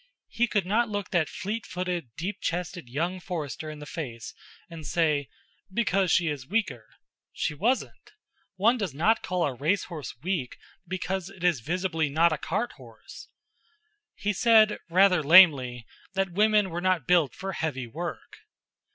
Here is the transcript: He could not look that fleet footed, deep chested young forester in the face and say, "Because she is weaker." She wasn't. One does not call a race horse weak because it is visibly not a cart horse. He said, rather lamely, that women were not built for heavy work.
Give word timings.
He 0.29 0.47
could 0.47 0.65
not 0.65 0.89
look 0.89 1.11
that 1.11 1.29
fleet 1.29 1.63
footed, 1.63 2.09
deep 2.17 2.41
chested 2.41 2.89
young 2.89 3.19
forester 3.19 3.69
in 3.69 3.77
the 3.77 3.85
face 3.85 4.33
and 4.67 4.83
say, 4.83 5.29
"Because 5.71 6.11
she 6.11 6.27
is 6.27 6.47
weaker." 6.47 6.87
She 7.31 7.53
wasn't. 7.53 8.13
One 8.55 8.79
does 8.79 8.95
not 8.95 9.21
call 9.21 9.45
a 9.45 9.53
race 9.53 9.83
horse 9.83 10.15
weak 10.23 10.57
because 10.87 11.29
it 11.29 11.43
is 11.43 11.59
visibly 11.59 12.09
not 12.09 12.33
a 12.33 12.39
cart 12.39 12.71
horse. 12.77 13.27
He 14.15 14.33
said, 14.33 14.79
rather 14.89 15.21
lamely, 15.21 15.85
that 16.13 16.31
women 16.31 16.71
were 16.71 16.81
not 16.81 17.05
built 17.05 17.35
for 17.35 17.51
heavy 17.53 17.85
work. 17.85 18.37